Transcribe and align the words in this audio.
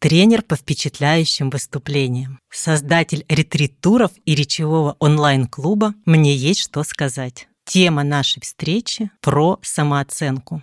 тренер 0.00 0.42
по 0.42 0.56
впечатляющим 0.56 1.50
выступлениям, 1.50 2.40
создатель 2.50 3.24
ретрит-туров 3.28 4.10
и 4.24 4.34
речевого 4.34 4.96
онлайн-клуба 4.98 5.94
«Мне 6.06 6.34
есть 6.34 6.60
что 6.60 6.82
сказать». 6.82 7.46
Тема 7.64 8.02
нашей 8.02 8.40
встречи 8.40 9.10
про 9.20 9.60
самооценку. 9.62 10.62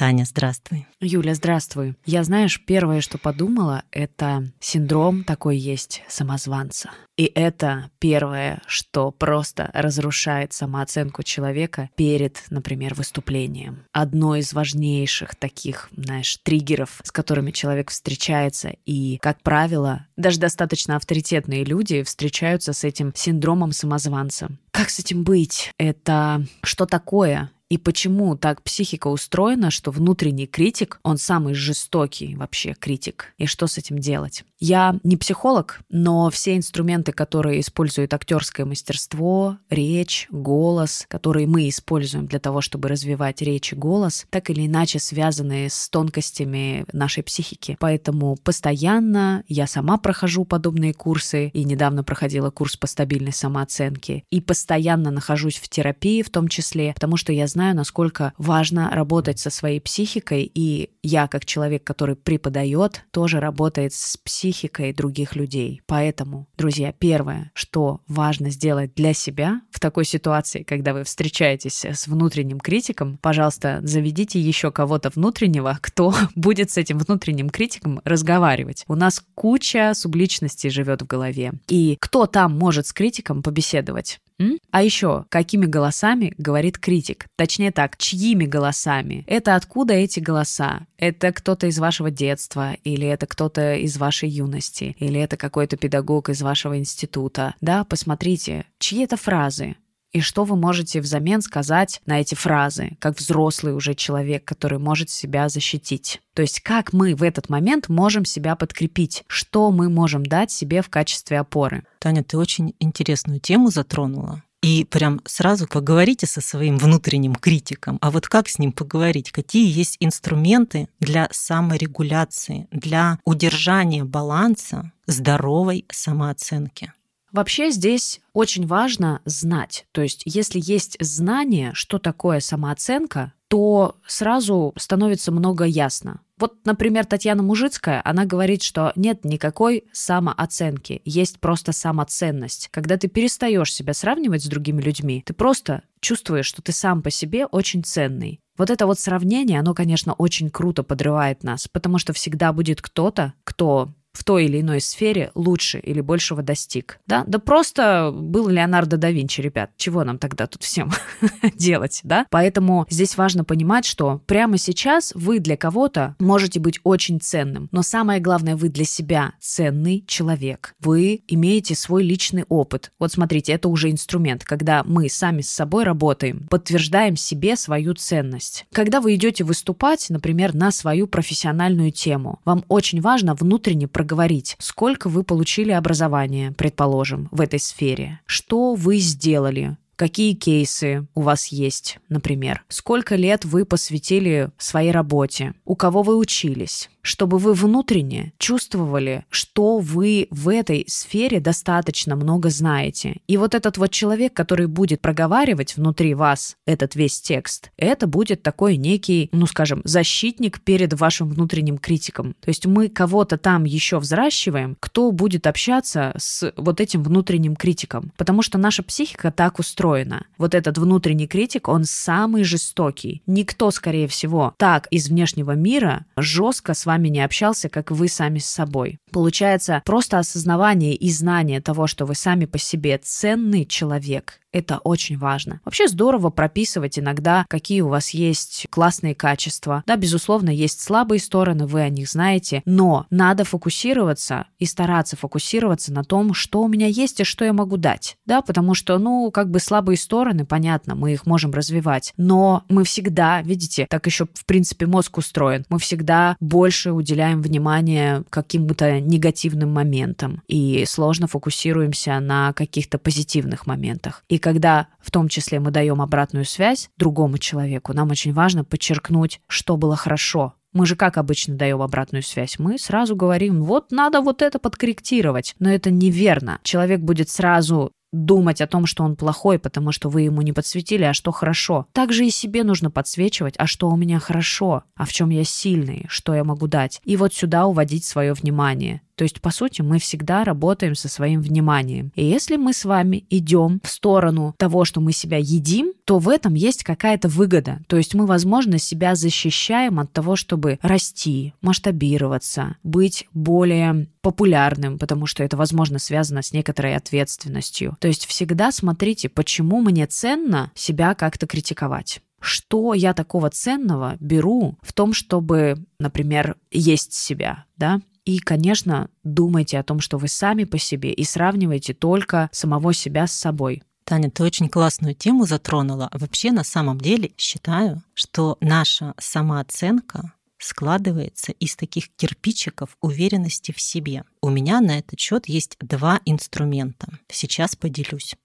Таня, 0.00 0.24
здравствуй. 0.24 0.86
Юля, 1.02 1.34
здравствуй. 1.34 1.94
Я, 2.06 2.24
знаешь, 2.24 2.58
первое, 2.64 3.02
что 3.02 3.18
подумала, 3.18 3.82
это 3.90 4.50
синдром 4.58 5.24
такой 5.24 5.58
есть 5.58 6.02
самозванца. 6.08 6.88
И 7.18 7.24
это 7.26 7.90
первое, 7.98 8.62
что 8.66 9.10
просто 9.10 9.70
разрушает 9.74 10.54
самооценку 10.54 11.22
человека 11.22 11.90
перед, 11.96 12.42
например, 12.48 12.94
выступлением. 12.94 13.84
Одно 13.92 14.36
из 14.36 14.54
важнейших 14.54 15.34
таких, 15.34 15.90
знаешь, 15.94 16.38
триггеров, 16.44 17.02
с 17.04 17.12
которыми 17.12 17.50
человек 17.50 17.90
встречается. 17.90 18.72
И, 18.86 19.18
как 19.20 19.42
правило, 19.42 20.06
даже 20.16 20.40
достаточно 20.40 20.96
авторитетные 20.96 21.62
люди 21.62 22.02
встречаются 22.04 22.72
с 22.72 22.84
этим 22.84 23.12
синдромом 23.14 23.72
самозванца. 23.72 24.48
Как 24.70 24.88
с 24.88 24.98
этим 24.98 25.24
быть? 25.24 25.74
Это 25.76 26.46
что 26.62 26.86
такое? 26.86 27.50
И 27.70 27.78
почему 27.78 28.36
так 28.36 28.62
психика 28.62 29.06
устроена, 29.06 29.70
что 29.70 29.92
внутренний 29.92 30.48
критик, 30.48 30.98
он 31.04 31.18
самый 31.18 31.54
жестокий 31.54 32.34
вообще 32.34 32.74
критик? 32.74 33.32
И 33.38 33.46
что 33.46 33.68
с 33.68 33.78
этим 33.78 34.00
делать? 34.00 34.44
Я 34.58 34.98
не 35.04 35.16
психолог, 35.16 35.80
но 35.88 36.28
все 36.30 36.56
инструменты, 36.56 37.12
которые 37.12 37.60
использует 37.60 38.12
актерское 38.12 38.66
мастерство, 38.66 39.56
речь, 39.70 40.26
голос, 40.30 41.06
которые 41.08 41.46
мы 41.46 41.68
используем 41.68 42.26
для 42.26 42.40
того, 42.40 42.60
чтобы 42.60 42.88
развивать 42.88 43.40
речь 43.40 43.72
и 43.72 43.76
голос, 43.76 44.26
так 44.30 44.50
или 44.50 44.66
иначе 44.66 44.98
связаны 44.98 45.68
с 45.70 45.88
тонкостями 45.88 46.84
нашей 46.92 47.22
психики. 47.22 47.76
Поэтому 47.78 48.36
постоянно 48.36 49.44
я 49.48 49.66
сама 49.66 49.96
прохожу 49.96 50.44
подобные 50.44 50.92
курсы 50.92 51.48
и 51.48 51.64
недавно 51.64 52.02
проходила 52.02 52.50
курс 52.50 52.76
по 52.76 52.88
стабильной 52.88 53.32
самооценке. 53.32 54.24
И 54.30 54.40
постоянно 54.40 55.10
нахожусь 55.10 55.56
в 55.56 55.68
терапии 55.68 56.22
в 56.22 56.30
том 56.30 56.48
числе, 56.48 56.92
потому 56.94 57.16
что 57.16 57.32
я 57.32 57.46
знаю, 57.46 57.59
знаю, 57.60 57.76
насколько 57.76 58.32
важно 58.38 58.88
работать 58.90 59.38
со 59.38 59.50
своей 59.50 59.82
психикой, 59.82 60.50
и 60.54 60.88
я, 61.02 61.28
как 61.28 61.44
человек, 61.44 61.84
который 61.84 62.16
преподает, 62.16 63.04
тоже 63.10 63.38
работает 63.38 63.92
с 63.92 64.16
психикой 64.16 64.94
других 64.94 65.36
людей. 65.36 65.82
Поэтому, 65.84 66.48
друзья, 66.56 66.94
первое, 66.98 67.50
что 67.52 68.00
важно 68.08 68.48
сделать 68.48 68.94
для 68.94 69.12
себя 69.12 69.60
в 69.70 69.78
такой 69.78 70.06
ситуации, 70.06 70.62
когда 70.62 70.94
вы 70.94 71.04
встречаетесь 71.04 71.84
с 71.84 72.08
внутренним 72.08 72.60
критиком, 72.60 73.18
пожалуйста, 73.18 73.80
заведите 73.82 74.40
еще 74.40 74.70
кого-то 74.70 75.10
внутреннего, 75.10 75.78
кто 75.82 76.14
будет 76.34 76.70
с 76.70 76.78
этим 76.78 76.96
внутренним 76.96 77.50
критиком 77.50 78.00
разговаривать. 78.04 78.84
У 78.88 78.94
нас 78.94 79.22
куча 79.34 79.92
субличностей 79.94 80.70
живет 80.70 81.02
в 81.02 81.06
голове. 81.06 81.52
И 81.68 81.98
кто 82.00 82.24
там 82.24 82.58
может 82.58 82.86
с 82.86 82.94
критиком 82.94 83.42
побеседовать? 83.42 84.18
М? 84.40 84.58
А 84.70 84.82
еще, 84.82 85.26
какими 85.28 85.66
голосами 85.66 86.32
говорит 86.38 86.78
критик? 86.78 87.26
Точнее 87.36 87.72
так, 87.72 87.98
чьими 87.98 88.46
голосами? 88.46 89.22
Это 89.26 89.54
откуда 89.54 89.92
эти 89.92 90.18
голоса? 90.18 90.86
Это 90.96 91.30
кто-то 91.32 91.66
из 91.66 91.78
вашего 91.78 92.10
детства, 92.10 92.72
или 92.82 93.06
это 93.06 93.26
кто-то 93.26 93.74
из 93.74 93.98
вашей 93.98 94.30
юности, 94.30 94.96
или 94.98 95.20
это 95.20 95.36
какой-то 95.36 95.76
педагог 95.76 96.30
из 96.30 96.40
вашего 96.40 96.78
института. 96.78 97.54
Да, 97.60 97.84
посмотрите, 97.84 98.64
чьи 98.78 99.04
это 99.04 99.18
фразы? 99.18 99.76
И 100.12 100.20
что 100.20 100.44
вы 100.44 100.56
можете 100.56 101.00
взамен 101.00 101.40
сказать 101.40 102.00
на 102.04 102.20
эти 102.20 102.34
фразы, 102.34 102.96
как 102.98 103.18
взрослый 103.18 103.74
уже 103.74 103.94
человек, 103.94 104.44
который 104.44 104.78
может 104.78 105.08
себя 105.08 105.48
защитить? 105.48 106.20
То 106.34 106.42
есть 106.42 106.60
как 106.60 106.92
мы 106.92 107.14
в 107.14 107.22
этот 107.22 107.48
момент 107.48 107.88
можем 107.88 108.24
себя 108.24 108.56
подкрепить? 108.56 109.22
Что 109.28 109.70
мы 109.70 109.88
можем 109.88 110.26
дать 110.26 110.50
себе 110.50 110.82
в 110.82 110.88
качестве 110.88 111.38
опоры? 111.38 111.84
Таня, 112.00 112.24
ты 112.24 112.38
очень 112.38 112.74
интересную 112.80 113.38
тему 113.38 113.70
затронула. 113.70 114.42
И 114.62 114.84
прям 114.84 115.20
сразу 115.24 115.66
поговорите 115.66 116.26
со 116.26 116.40
своим 116.40 116.76
внутренним 116.76 117.34
критиком. 117.34 117.96
А 118.02 118.10
вот 118.10 118.28
как 118.28 118.48
с 118.48 118.58
ним 118.58 118.72
поговорить? 118.72 119.30
Какие 119.30 119.70
есть 119.72 119.96
инструменты 120.00 120.88
для 120.98 121.28
саморегуляции, 121.30 122.68
для 122.70 123.18
удержания 123.24 124.04
баланса 124.04 124.92
здоровой 125.06 125.86
самооценки? 125.90 126.92
Вообще 127.32 127.70
здесь 127.70 128.20
очень 128.32 128.66
важно 128.66 129.20
знать. 129.24 129.86
То 129.92 130.02
есть 130.02 130.22
если 130.24 130.60
есть 130.62 130.96
знание, 131.00 131.72
что 131.74 131.98
такое 131.98 132.40
самооценка, 132.40 133.32
то 133.48 133.96
сразу 134.06 134.72
становится 134.76 135.32
много 135.32 135.64
ясно. 135.64 136.20
Вот, 136.38 136.54
например, 136.64 137.04
Татьяна 137.04 137.42
Мужицкая, 137.42 138.00
она 138.04 138.24
говорит, 138.24 138.62
что 138.62 138.92
нет 138.96 139.24
никакой 139.24 139.84
самооценки, 139.92 141.02
есть 141.04 141.38
просто 141.38 141.72
самоценность. 141.72 142.68
Когда 142.70 142.96
ты 142.96 143.08
перестаешь 143.08 143.74
себя 143.74 143.92
сравнивать 143.92 144.44
с 144.44 144.48
другими 144.48 144.80
людьми, 144.80 145.22
ты 145.26 145.34
просто 145.34 145.82
чувствуешь, 146.00 146.46
что 146.46 146.62
ты 146.62 146.72
сам 146.72 147.02
по 147.02 147.10
себе 147.10 147.44
очень 147.44 147.84
ценный. 147.84 148.40
Вот 148.56 148.70
это 148.70 148.86
вот 148.86 148.98
сравнение, 148.98 149.60
оно, 149.60 149.74
конечно, 149.74 150.14
очень 150.14 150.48
круто 150.48 150.82
подрывает 150.82 151.42
нас, 151.42 151.68
потому 151.68 151.98
что 151.98 152.12
всегда 152.12 152.52
будет 152.52 152.80
кто-то, 152.80 153.34
кто 153.44 153.92
в 154.12 154.24
той 154.24 154.46
или 154.46 154.60
иной 154.60 154.80
сфере 154.80 155.30
лучше 155.34 155.78
или 155.78 156.00
большего 156.00 156.42
достиг. 156.42 157.00
Да, 157.06 157.24
да 157.26 157.38
просто 157.38 158.12
был 158.14 158.48
Леонардо 158.48 158.96
да 158.96 159.10
Винчи, 159.10 159.40
ребят. 159.40 159.70
Чего 159.76 160.04
нам 160.04 160.18
тогда 160.18 160.46
тут 160.46 160.62
всем 160.62 160.90
делать, 161.54 162.00
да? 162.02 162.26
Поэтому 162.30 162.86
здесь 162.90 163.16
важно 163.16 163.44
понимать, 163.44 163.84
что 163.84 164.20
прямо 164.26 164.58
сейчас 164.58 165.12
вы 165.14 165.38
для 165.38 165.56
кого-то 165.56 166.16
можете 166.18 166.60
быть 166.60 166.80
очень 166.84 167.20
ценным, 167.20 167.68
но 167.72 167.82
самое 167.82 168.20
главное, 168.20 168.56
вы 168.56 168.68
для 168.68 168.84
себя 168.84 169.32
ценный 169.40 170.04
человек. 170.06 170.74
Вы 170.80 171.22
имеете 171.28 171.74
свой 171.74 172.02
личный 172.02 172.44
опыт. 172.48 172.92
Вот 172.98 173.12
смотрите, 173.12 173.52
это 173.52 173.68
уже 173.68 173.90
инструмент, 173.90 174.44
когда 174.44 174.82
мы 174.84 175.08
сами 175.08 175.42
с 175.42 175.50
собой 175.50 175.84
работаем, 175.84 176.46
подтверждаем 176.48 177.16
себе 177.16 177.56
свою 177.56 177.94
ценность. 177.94 178.66
Когда 178.72 179.00
вы 179.00 179.14
идете 179.14 179.44
выступать, 179.44 180.06
например, 180.10 180.54
на 180.54 180.70
свою 180.70 181.06
профессиональную 181.06 181.92
тему, 181.92 182.40
вам 182.44 182.64
очень 182.68 183.00
важно 183.00 183.34
внутренне 183.34 183.88
проговорить, 184.00 184.56
сколько 184.58 185.10
вы 185.10 185.24
получили 185.24 185.72
образования, 185.72 186.54
предположим, 186.56 187.28
в 187.32 187.42
этой 187.42 187.60
сфере, 187.60 188.20
что 188.24 188.74
вы 188.74 188.96
сделали, 188.96 189.76
какие 190.00 190.32
кейсы 190.32 191.06
у 191.14 191.20
вас 191.20 191.48
есть, 191.48 191.98
например, 192.08 192.64
сколько 192.68 193.16
лет 193.16 193.44
вы 193.44 193.66
посвятили 193.66 194.50
своей 194.56 194.92
работе, 194.92 195.52
у 195.66 195.76
кого 195.76 196.00
вы 196.02 196.16
учились, 196.16 196.88
чтобы 197.02 197.36
вы 197.36 197.52
внутренне 197.52 198.32
чувствовали, 198.38 199.26
что 199.28 199.78
вы 199.78 200.26
в 200.30 200.48
этой 200.48 200.86
сфере 200.88 201.38
достаточно 201.38 202.16
много 202.16 202.48
знаете. 202.48 203.20
И 203.26 203.36
вот 203.36 203.54
этот 203.54 203.76
вот 203.76 203.90
человек, 203.90 204.32
который 204.32 204.68
будет 204.68 205.02
проговаривать 205.02 205.76
внутри 205.76 206.14
вас 206.14 206.56
этот 206.64 206.94
весь 206.94 207.20
текст, 207.20 207.70
это 207.76 208.06
будет 208.06 208.42
такой 208.42 208.78
некий, 208.78 209.28
ну 209.32 209.44
скажем, 209.44 209.82
защитник 209.84 210.62
перед 210.62 210.98
вашим 210.98 211.28
внутренним 211.28 211.76
критиком. 211.76 212.34
То 212.40 212.48
есть 212.48 212.64
мы 212.64 212.88
кого-то 212.88 213.36
там 213.36 213.64
еще 213.64 213.98
взращиваем, 213.98 214.78
кто 214.80 215.10
будет 215.12 215.46
общаться 215.46 216.14
с 216.16 216.54
вот 216.56 216.80
этим 216.80 217.02
внутренним 217.02 217.54
критиком. 217.54 218.12
Потому 218.16 218.40
что 218.40 218.56
наша 218.56 218.82
психика 218.82 219.30
так 219.30 219.58
устроена. 219.58 219.89
Вот 220.38 220.54
этот 220.54 220.78
внутренний 220.78 221.26
критик, 221.26 221.68
он 221.68 221.84
самый 221.84 222.44
жестокий. 222.44 223.22
Никто, 223.26 223.70
скорее 223.70 224.08
всего, 224.08 224.54
так 224.56 224.86
из 224.90 225.08
внешнего 225.08 225.52
мира 225.52 226.06
жестко 226.16 226.74
с 226.74 226.86
вами 226.86 227.08
не 227.08 227.20
общался, 227.20 227.68
как 227.68 227.90
вы 227.90 228.08
сами 228.08 228.38
с 228.38 228.46
собой. 228.46 228.98
Получается, 229.12 229.82
просто 229.84 230.18
осознавание 230.18 230.94
и 230.94 231.10
знание 231.10 231.60
того, 231.60 231.86
что 231.86 232.06
вы 232.06 232.14
сами 232.14 232.44
по 232.46 232.58
себе 232.58 232.98
ценный 233.02 233.64
человек, 233.64 234.39
Это 234.52 234.78
очень 234.78 235.16
важно. 235.16 235.60
Вообще 235.64 235.86
здорово 235.86 236.30
прописывать 236.30 236.98
иногда, 236.98 237.44
какие 237.48 237.82
у 237.82 237.88
вас 237.88 238.10
есть 238.10 238.66
классные 238.70 239.14
качества. 239.14 239.84
Да, 239.86 239.96
безусловно, 239.96 240.50
есть 240.50 240.80
слабые 240.80 241.20
стороны, 241.20 241.66
вы 241.66 241.82
о 241.82 241.88
них 241.88 242.08
знаете, 242.08 242.62
но 242.64 243.06
надо 243.10 243.44
фокусироваться 243.44 244.46
и 244.58 244.66
стараться 244.66 245.16
фокусироваться 245.16 245.92
на 245.92 246.02
том, 246.04 246.34
что 246.34 246.62
у 246.62 246.68
меня 246.68 246.86
есть 246.86 247.20
и 247.20 247.24
что 247.24 247.44
я 247.44 247.52
могу 247.52 247.76
дать. 247.76 248.16
Да, 248.26 248.42
потому 248.42 248.74
что, 248.74 248.98
ну, 248.98 249.30
как 249.30 249.50
бы 249.50 249.60
слабые 249.60 249.96
стороны, 249.96 250.44
понятно, 250.44 250.94
мы 250.94 251.12
их 251.12 251.26
можем 251.26 251.52
развивать, 251.52 252.12
но 252.16 252.64
мы 252.68 252.84
всегда, 252.84 253.42
видите, 253.42 253.86
так 253.88 254.06
еще 254.06 254.26
в 254.34 254.44
принципе 254.46 254.86
мозг 254.86 255.18
устроен, 255.18 255.64
мы 255.68 255.78
всегда 255.78 256.36
больше 256.40 256.92
уделяем 256.92 257.40
внимание 257.40 258.24
каким-то 258.30 259.00
негативным 259.00 259.72
моментам 259.72 260.42
и 260.48 260.84
сложно 260.86 261.28
фокусируемся 261.28 262.18
на 262.18 262.52
каких-то 262.52 262.98
позитивных 262.98 263.66
моментах. 263.66 264.24
И 264.28 264.39
когда 264.40 264.88
в 265.00 265.12
том 265.12 265.28
числе 265.28 265.60
мы 265.60 265.70
даем 265.70 266.02
обратную 266.02 266.44
связь 266.44 266.90
другому 266.96 267.38
человеку, 267.38 267.92
нам 267.92 268.10
очень 268.10 268.32
важно 268.32 268.64
подчеркнуть, 268.64 269.40
что 269.46 269.76
было 269.76 269.94
хорошо, 269.94 270.54
мы 270.72 270.86
же 270.86 270.94
как 270.94 271.18
обычно 271.18 271.56
даем 271.56 271.82
обратную 271.82 272.22
связь? 272.22 272.58
Мы 272.58 272.78
сразу 272.78 273.16
говорим, 273.16 273.62
вот 273.62 273.90
надо 273.90 274.20
вот 274.20 274.40
это 274.40 274.60
подкорректировать. 274.60 275.56
Но 275.58 275.68
это 275.68 275.90
неверно. 275.90 276.60
Человек 276.62 277.00
будет 277.00 277.28
сразу 277.28 277.92
думать 278.12 278.60
о 278.60 278.66
том, 278.66 278.86
что 278.86 279.04
он 279.04 279.16
плохой, 279.16 279.58
потому 279.58 279.92
что 279.92 280.08
вы 280.08 280.22
ему 280.22 280.42
не 280.42 280.52
подсветили, 280.52 281.04
а 281.04 281.14
что 281.14 281.30
хорошо. 281.30 281.86
Также 281.92 282.26
и 282.26 282.30
себе 282.30 282.64
нужно 282.64 282.90
подсвечивать, 282.90 283.54
а 283.56 283.66
что 283.66 283.88
у 283.88 283.96
меня 283.96 284.18
хорошо, 284.18 284.84
а 284.96 285.04
в 285.04 285.12
чем 285.12 285.30
я 285.30 285.44
сильный, 285.44 286.06
что 286.08 286.34
я 286.34 286.44
могу 286.44 286.66
дать. 286.66 287.00
И 287.04 287.16
вот 287.16 287.34
сюда 287.34 287.66
уводить 287.66 288.04
свое 288.04 288.32
внимание. 288.32 289.02
То 289.20 289.24
есть, 289.24 289.42
по 289.42 289.50
сути, 289.50 289.82
мы 289.82 289.98
всегда 289.98 290.44
работаем 290.44 290.94
со 290.94 291.06
своим 291.10 291.42
вниманием. 291.42 292.10
И 292.14 292.24
если 292.24 292.56
мы 292.56 292.72
с 292.72 292.86
вами 292.86 293.26
идем 293.28 293.78
в 293.84 293.90
сторону 293.90 294.54
того, 294.56 294.86
что 294.86 295.02
мы 295.02 295.12
себя 295.12 295.36
едим, 295.36 295.92
то 296.06 296.18
в 296.18 296.26
этом 296.30 296.54
есть 296.54 296.84
какая-то 296.84 297.28
выгода. 297.28 297.80
То 297.86 297.98
есть 297.98 298.14
мы, 298.14 298.24
возможно, 298.24 298.78
себя 298.78 299.14
защищаем 299.14 300.00
от 300.00 300.10
того, 300.10 300.36
чтобы 300.36 300.78
расти, 300.80 301.52
масштабироваться, 301.60 302.76
быть 302.82 303.28
более 303.34 304.08
популярным, 304.22 304.98
потому 304.98 305.26
что 305.26 305.44
это, 305.44 305.58
возможно, 305.58 305.98
связано 305.98 306.40
с 306.40 306.54
некоторой 306.54 306.96
ответственностью. 306.96 307.98
То 308.00 308.08
есть 308.08 308.24
всегда 308.24 308.72
смотрите, 308.72 309.28
почему 309.28 309.82
мне 309.82 310.06
ценно 310.06 310.72
себя 310.74 311.14
как-то 311.14 311.46
критиковать 311.46 312.22
что 312.40 312.94
я 312.94 313.12
такого 313.12 313.50
ценного 313.50 314.16
беру 314.18 314.78
в 314.80 314.92
том, 314.92 315.12
чтобы, 315.12 315.84
например, 315.98 316.56
есть 316.70 317.12
себя, 317.12 317.66
да? 317.76 318.00
И, 318.30 318.38
конечно, 318.38 319.10
думайте 319.24 319.76
о 319.76 319.82
том, 319.82 319.98
что 319.98 320.16
вы 320.16 320.28
сами 320.28 320.62
по 320.62 320.78
себе, 320.78 321.12
и 321.12 321.24
сравнивайте 321.24 321.94
только 321.94 322.48
самого 322.52 322.94
себя 322.94 323.26
с 323.26 323.32
собой. 323.32 323.82
Таня, 324.04 324.30
ты 324.30 324.44
очень 324.44 324.68
классную 324.68 325.16
тему 325.16 325.46
затронула. 325.46 326.08
Вообще, 326.12 326.52
на 326.52 326.62
самом 326.62 327.00
деле, 327.00 327.32
считаю, 327.36 328.04
что 328.14 328.56
наша 328.60 329.14
самооценка 329.18 330.32
складывается 330.58 331.50
из 331.50 331.74
таких 331.74 332.08
кирпичиков 332.14 332.96
уверенности 333.00 333.72
в 333.72 333.80
себе. 333.80 334.22
У 334.40 334.48
меня 334.48 334.80
на 334.80 335.00
этот 335.00 335.18
счет 335.18 335.48
есть 335.48 335.76
два 335.80 336.20
инструмента. 336.24 337.08
Сейчас 337.26 337.74
поделюсь. 337.74 338.36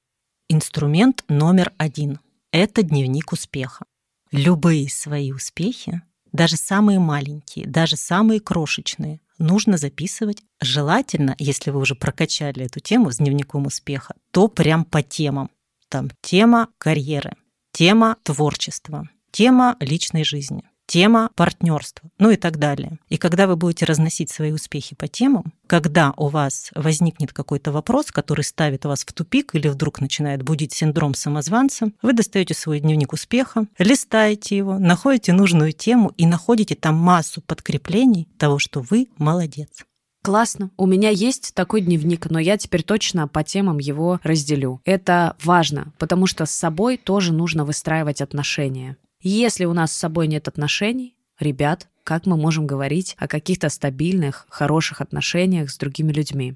Инструмент 0.49 1.23
номер 1.27 1.73
один— 1.77 2.19
это 2.51 2.81
дневник 2.81 3.33
успеха. 3.33 3.85
Любые 4.31 4.89
свои 4.89 5.31
успехи, 5.31 6.01
даже 6.31 6.57
самые 6.57 6.97
маленькие, 6.97 7.67
даже 7.67 7.97
самые 7.97 8.39
крошечные, 8.39 9.19
нужно 9.37 9.77
записывать. 9.77 10.43
Желательно, 10.61 11.35
если 11.37 11.71
вы 11.71 11.79
уже 11.79 11.95
прокачали 11.95 12.65
эту 12.65 12.79
тему 12.79 13.11
с 13.11 13.17
дневником 13.17 13.65
успеха, 13.65 14.15
то 14.31 14.47
прям 14.47 14.85
по 14.85 15.01
темам. 15.01 15.49
Там 15.89 16.09
тема 16.21 16.69
карьеры, 16.77 17.35
тема 17.71 18.17
творчества, 18.23 19.09
тема 19.31 19.77
личной 19.79 20.23
жизни, 20.23 20.63
тема 20.85 21.29
партнерства, 21.35 22.09
ну 22.19 22.29
и 22.29 22.35
так 22.35 22.57
далее. 22.57 22.99
И 23.09 23.17
когда 23.17 23.47
вы 23.47 23.55
будете 23.55 23.85
разносить 23.85 24.29
свои 24.29 24.51
успехи 24.51 24.95
по 24.95 25.07
темам, 25.07 25.53
когда 25.67 26.13
у 26.17 26.27
вас 26.27 26.69
возникнет 26.75 27.33
какой-то 27.33 27.71
вопрос, 27.71 28.11
который 28.11 28.43
ставит 28.43 28.85
вас 28.85 29.03
в 29.03 29.13
тупик 29.13 29.55
или 29.55 29.67
вдруг 29.67 29.99
начинает 29.99 30.43
будить 30.43 30.73
синдром 30.73 31.13
самозванца, 31.13 31.91
вы 32.01 32.13
достаете 32.13 32.53
свой 32.53 32.79
дневник 32.79 33.13
успеха, 33.13 33.65
листаете 33.77 34.57
его, 34.57 34.77
находите 34.77 35.33
нужную 35.33 35.71
тему 35.71 36.11
и 36.17 36.25
находите 36.25 36.75
там 36.75 36.95
массу 36.95 37.41
подкреплений 37.41 38.27
того, 38.37 38.59
что 38.59 38.81
вы 38.81 39.07
молодец. 39.17 39.85
Классно. 40.25 40.71
У 40.75 40.87
меня 40.87 41.11
есть 41.11 41.53
такой 41.53 41.81
дневник, 41.81 42.31
но 42.31 42.39
я 42.39 42.57
теперь 42.57 42.81
точно 42.81 43.27
по 43.27 43.43
темам 43.43 43.77
его 43.77 44.19
разделю. 44.23 44.81
Это 44.83 45.35
важно, 45.43 45.93
потому 45.99 46.25
что 46.25 46.47
с 46.47 46.51
собой 46.51 46.97
тоже 46.97 47.31
нужно 47.31 47.63
выстраивать 47.63 48.21
отношения. 48.21 48.97
Если 49.27 49.65
у 49.65 49.73
нас 49.73 49.91
с 49.91 49.97
собой 49.97 50.27
нет 50.27 50.47
отношений, 50.47 51.17
ребят, 51.39 51.89
как 52.03 52.27
мы 52.27 52.37
можем 52.37 52.67
говорить 52.67 53.15
о 53.17 53.27
каких-то 53.27 53.69
стабильных, 53.69 54.45
хороших 54.49 55.01
отношениях 55.01 55.71
с 55.71 55.79
другими 55.79 56.11
людьми? 56.11 56.53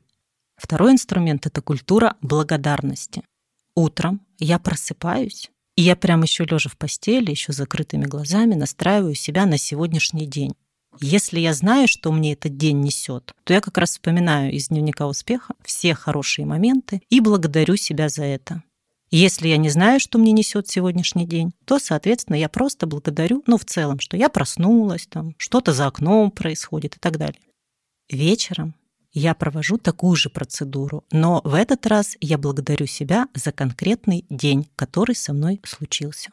Второй 0.55 0.91
инструмент— 0.91 1.45
это 1.47 1.63
культура 1.63 2.15
благодарности. 2.21 3.23
Утром 3.73 4.21
я 4.37 4.59
просыпаюсь, 4.59 5.49
и 5.75 5.81
я 5.81 5.95
прям 5.95 6.21
еще 6.21 6.45
лежа 6.45 6.69
в 6.69 6.77
постели, 6.77 7.31
еще 7.31 7.53
закрытыми 7.53 8.05
глазами 8.05 8.53
настраиваю 8.53 9.15
себя 9.15 9.47
на 9.47 9.57
сегодняшний 9.57 10.27
день. 10.27 10.53
Если 11.01 11.39
я 11.39 11.55
знаю, 11.55 11.87
что 11.87 12.11
мне 12.11 12.33
этот 12.33 12.55
день 12.55 12.81
несет, 12.81 13.33
то 13.45 13.53
я 13.53 13.61
как 13.61 13.79
раз 13.79 13.93
вспоминаю 13.93 14.51
из 14.51 14.67
дневника 14.67 15.07
успеха 15.07 15.55
все 15.63 15.95
хорошие 15.95 16.45
моменты 16.45 17.01
и 17.09 17.19
благодарю 17.19 17.77
себя 17.77 18.09
за 18.09 18.25
это. 18.25 18.61
Если 19.11 19.47
я 19.47 19.57
не 19.57 19.69
знаю, 19.69 19.99
что 19.99 20.19
мне 20.19 20.31
несет 20.31 20.67
сегодняшний 20.67 21.25
день, 21.25 21.53
то, 21.65 21.79
соответственно, 21.79 22.35
я 22.35 22.47
просто 22.47 22.85
благодарю, 22.85 23.43
ну, 23.47 23.57
в 23.57 23.65
целом, 23.65 23.99
что 23.99 24.15
я 24.15 24.29
проснулась, 24.29 25.07
там, 25.07 25.33
что-то 25.37 25.73
за 25.73 25.87
окном 25.87 26.29
происходит 26.29 26.95
и 26.95 26.99
так 26.99 27.17
далее. 27.17 27.41
Вечером 28.09 28.75
я 29.11 29.33
провожу 29.33 29.77
такую 29.77 30.15
же 30.15 30.29
процедуру, 30.29 31.03
но 31.11 31.41
в 31.43 31.55
этот 31.55 31.87
раз 31.87 32.15
я 32.21 32.37
благодарю 32.37 32.85
себя 32.85 33.27
за 33.33 33.51
конкретный 33.51 34.25
день, 34.29 34.69
который 34.75 35.15
со 35.15 35.33
мной 35.33 35.59
случился. 35.65 36.29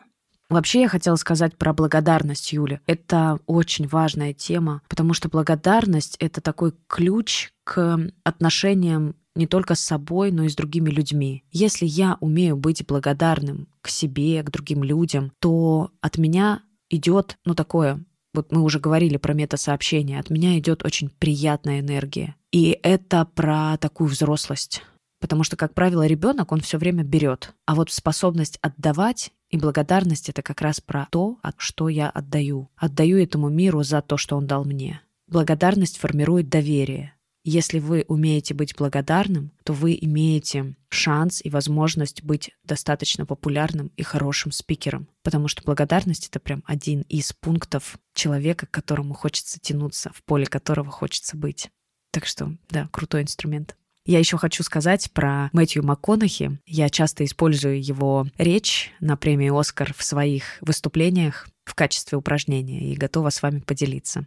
Вообще 0.49 0.83
я 0.83 0.89
хотела 0.89 1.17
сказать 1.17 1.57
про 1.57 1.73
благодарность, 1.73 2.53
Юля. 2.53 2.81
Это 2.87 3.41
очень 3.47 3.89
важная 3.89 4.33
тема, 4.33 4.81
потому 4.89 5.13
что 5.13 5.29
благодарность— 5.29 6.17
это 6.21 6.41
такой 6.41 6.73
ключ 6.87 7.51
к 7.65 7.99
отношениям 8.23 9.17
не 9.37 9.47
только 9.47 9.75
с 9.75 9.81
собой, 9.81 10.33
но 10.33 10.45
и 10.45 10.49
с 10.49 10.57
другими 10.57 10.91
людьми. 10.91 11.45
Если 11.53 11.87
я 11.87 12.17
умею 12.21 12.57
быть 12.57 12.87
благодарным 12.87 13.69
к 13.83 13.89
себе, 13.89 14.43
к 14.43 14.51
другим 14.51 14.83
людям, 14.83 15.33
то 15.41 15.91
от 16.01 16.19
меня 16.19 16.63
идет, 16.89 17.39
ну, 17.45 17.55
такое, 17.55 18.05
вот 18.35 18.53
мы 18.53 18.63
уже 18.63 18.81
говорили 18.81 19.17
про 19.17 19.35
метасообщение, 19.35 20.21
от 20.21 20.31
меня 20.31 20.59
идет 20.59 20.85
очень 20.85 21.09
приятная 21.09 21.81
энергия. 21.81 22.37
И 22.53 22.79
это 22.83 23.25
про 23.25 23.77
такую 23.79 24.09
взрослость. 24.09 24.83
Потому 25.21 25.45
что, 25.45 25.57
как 25.57 25.73
правило, 25.73 26.07
ребенок, 26.07 26.53
он 26.53 26.61
все 26.61 26.79
время 26.79 27.03
берет. 27.03 27.55
А 27.65 27.75
вот 27.75 27.91
способность 27.91 28.59
отдавать 28.61 29.33
и 29.49 29.57
благодарность 29.57 30.29
это 30.29 30.43
как 30.43 30.61
раз 30.61 30.81
про 30.81 31.09
то, 31.11 31.39
что 31.57 31.89
я 31.89 32.11
отдаю. 32.11 32.69
Отдаю 32.77 33.19
этому 33.19 33.49
миру 33.49 33.83
за 33.83 34.03
то, 34.03 34.17
что 34.17 34.37
он 34.37 34.47
дал 34.47 34.65
мне. 34.65 35.01
Благодарность 35.29 35.99
формирует 35.99 36.49
доверие. 36.49 37.16
Если 37.49 37.79
вы 37.79 38.05
умеете 38.09 38.55
быть 38.55 38.75
благодарным, 38.77 39.53
то 39.63 39.73
вы 39.73 39.97
имеете 40.01 40.75
шанс 40.89 41.41
и 41.45 41.49
возможность 41.49 42.25
быть 42.25 42.51
достаточно 42.65 43.25
популярным 43.25 43.93
и 43.97 44.03
хорошим 44.03 44.51
спикером. 44.51 45.07
Потому 45.23 45.47
что 45.47 45.63
благодарность— 45.63 46.27
это 46.29 46.41
прям 46.41 46.65
один 46.67 47.03
из 47.03 47.33
пунктов 47.33 47.99
человека, 48.15 48.67
к 48.67 48.73
которому 48.73 49.15
хочется 49.15 49.61
тянуться, 49.61 50.11
в 50.13 50.25
поле 50.25 50.47
которого 50.47 50.91
хочется 50.91 51.37
быть. 51.37 51.69
Так 52.11 52.27
что, 52.27 52.53
да, 52.69 52.89
крутой 52.91 53.23
инструмент. 53.23 53.77
Я 54.05 54.19
еще 54.19 54.39
хочу 54.39 54.65
сказать 54.65 55.13
про 55.13 55.49
Мэтью 55.53 55.85
МакКонахи. 55.85 56.59
Я 56.67 56.89
часто 56.89 57.25
использую 57.25 57.81
его 57.81 58.27
речь 58.39 58.93
на 58.99 59.17
премии 59.17 59.57
«Оскар» 59.57 59.95
в 59.97 60.03
своих 60.03 60.59
выступлениях 60.63 61.47
в 61.65 61.77
качестве 61.77 62.19
упражнения 62.19 62.93
и 62.93 62.97
готова 62.97 63.31
с 63.31 63.41
вами 63.41 63.61
поделиться. 63.61 64.27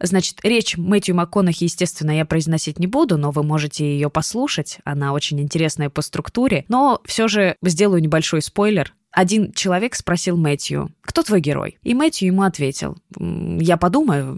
Значит, 0.00 0.38
речь 0.42 0.76
Мэтью 0.76 1.16
МакКонахи, 1.16 1.64
естественно, 1.64 2.12
я 2.12 2.24
произносить 2.24 2.78
не 2.78 2.86
буду, 2.86 3.18
но 3.18 3.30
вы 3.30 3.42
можете 3.42 3.84
ее 3.84 4.10
послушать. 4.10 4.78
Она 4.84 5.12
очень 5.12 5.40
интересная 5.40 5.90
по 5.90 6.02
структуре. 6.02 6.64
Но 6.68 7.00
все 7.04 7.28
же 7.28 7.56
сделаю 7.62 8.00
небольшой 8.00 8.42
спойлер. 8.42 8.94
Один 9.10 9.52
человек 9.52 9.94
спросил 9.94 10.36
Мэтью, 10.36 10.92
кто 11.00 11.22
твой 11.22 11.40
герой? 11.40 11.78
И 11.82 11.94
Мэтью 11.94 12.28
ему 12.28 12.42
ответил, 12.42 12.96
я 13.18 13.76
подумаю, 13.76 14.34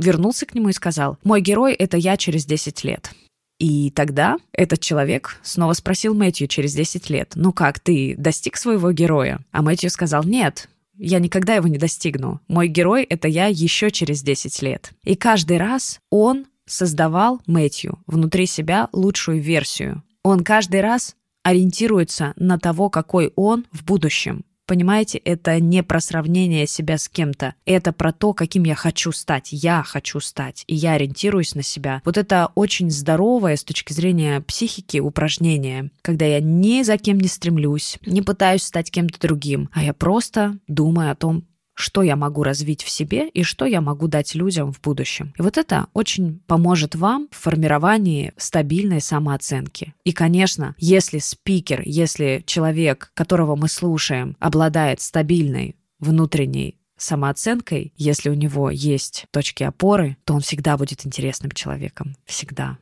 вернулся 0.00 0.46
к 0.46 0.54
нему 0.54 0.70
и 0.70 0.72
сказал, 0.72 1.18
мой 1.22 1.40
герой— 1.40 1.74
это 1.78 1.96
я 1.96 2.16
через 2.16 2.46
10 2.46 2.82
лет. 2.84 3.12
И 3.58 3.90
тогда 3.90 4.36
этот 4.52 4.80
человек 4.80 5.38
снова 5.42 5.74
спросил 5.74 6.14
Мэтью 6.14 6.48
через 6.48 6.74
10 6.74 7.08
лет, 7.10 7.32
ну 7.36 7.52
как, 7.52 7.78
ты 7.78 8.14
достиг 8.18 8.56
своего 8.56 8.90
героя? 8.92 9.40
А 9.52 9.62
Мэтью 9.62 9.90
сказал, 9.90 10.24
нет, 10.24 10.68
я 10.98 11.18
никогда 11.18 11.54
его 11.54 11.68
не 11.68 11.78
достигну. 11.78 12.40
Мой 12.48 12.68
герой— 12.68 13.02
это 13.08 13.28
я 13.28 13.46
еще 13.46 13.90
через 13.90 14.22
10 14.22 14.62
лет. 14.62 14.92
И 15.04 15.14
каждый 15.14 15.58
раз 15.58 16.00
он 16.10 16.46
создавал 16.66 17.40
Мэтью 17.46 17.98
внутри 18.06 18.46
себя 18.46 18.88
лучшую 18.92 19.40
версию. 19.40 20.02
Он 20.22 20.42
каждый 20.42 20.80
раз 20.80 21.16
ориентируется 21.42 22.32
на 22.36 22.58
того, 22.58 22.90
какой 22.90 23.32
он 23.36 23.66
в 23.70 23.84
будущем. 23.84 24.44
Понимаете, 24.66 25.18
это 25.18 25.60
не 25.60 25.82
про 25.82 26.00
сравнение 26.00 26.66
себя 26.66 26.98
с 26.98 27.08
кем-то, 27.08 27.54
это 27.64 27.92
про 27.92 28.12
то, 28.12 28.34
каким 28.34 28.64
я 28.64 28.74
хочу 28.74 29.12
стать. 29.12 29.48
Я 29.52 29.84
хочу 29.84 30.18
стать, 30.18 30.64
и 30.66 30.74
я 30.74 30.94
ориентируюсь 30.94 31.54
на 31.54 31.62
себя. 31.62 32.02
Вот 32.04 32.18
это 32.18 32.50
очень 32.56 32.90
здоровое 32.90 33.56
с 33.56 33.64
точки 33.64 33.92
зрения 33.92 34.40
психики 34.40 34.98
упражнение, 34.98 35.90
когда 36.02 36.24
я 36.24 36.40
ни 36.40 36.82
за 36.82 36.98
кем 36.98 37.18
не 37.18 37.28
стремлюсь, 37.28 37.98
не 38.04 38.22
пытаюсь 38.22 38.64
стать 38.64 38.90
кем-то 38.90 39.20
другим, 39.20 39.70
а 39.72 39.84
я 39.84 39.94
просто 39.94 40.58
думаю 40.66 41.12
о 41.12 41.14
том, 41.14 41.44
что 41.76 42.02
я 42.02 42.16
могу 42.16 42.42
развить 42.42 42.82
в 42.82 42.88
себе 42.88 43.28
и 43.28 43.42
что 43.42 43.66
я 43.66 43.80
могу 43.80 44.08
дать 44.08 44.34
людям 44.34 44.72
в 44.72 44.80
будущем. 44.80 45.34
И 45.38 45.42
вот 45.42 45.58
это 45.58 45.86
очень 45.92 46.40
поможет 46.46 46.94
вам 46.94 47.28
в 47.30 47.36
формировании 47.36 48.32
стабильной 48.38 49.00
самооценки. 49.00 49.94
И, 50.02 50.12
конечно, 50.12 50.74
если 50.78 51.18
спикер, 51.18 51.82
если 51.84 52.42
человек, 52.46 53.12
которого 53.14 53.56
мы 53.56 53.68
слушаем, 53.68 54.36
обладает 54.40 55.00
стабильной 55.00 55.76
внутренней 55.98 56.78
самооценкой, 56.96 57.92
если 57.96 58.30
у 58.30 58.34
него 58.34 58.70
есть 58.70 59.26
точки 59.30 59.62
опоры, 59.62 60.16
то 60.24 60.34
он 60.34 60.40
всегда 60.40 60.78
будет 60.78 61.06
интересным 61.06 61.50
человеком. 61.50 62.16
Всегда. 62.24 62.78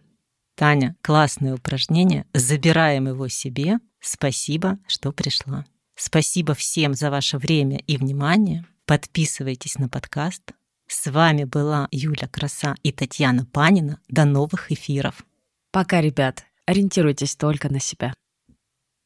Таня, 0.56 0.94
классное 1.02 1.54
упражнение. 1.54 2.26
Забираем 2.32 3.08
его 3.08 3.26
себе. 3.26 3.78
Спасибо, 4.00 4.78
что 4.86 5.10
пришла. 5.10 5.66
Спасибо 5.96 6.54
всем 6.54 6.94
за 6.94 7.10
ваше 7.10 7.38
время 7.38 7.78
и 7.78 7.96
внимание. 7.96 8.64
Подписывайтесь 8.86 9.78
на 9.78 9.88
подкаст. 9.88 10.42
С 10.86 11.10
вами 11.10 11.44
была 11.44 11.88
Юля 11.90 12.28
Краса 12.28 12.74
и 12.82 12.92
Татьяна 12.92 13.46
Панина. 13.46 13.98
До 14.08 14.26
новых 14.26 14.70
эфиров. 14.70 15.24
Пока, 15.70 16.02
ребят. 16.02 16.44
Ориентируйтесь 16.66 17.34
только 17.34 17.72
на 17.72 17.80
себя. 17.80 18.12